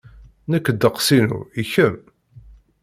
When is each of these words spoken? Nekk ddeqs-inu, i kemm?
Nekk 0.51 0.67
ddeqs-inu, 0.73 1.39
i 1.61 1.63
kemm? 1.71 1.99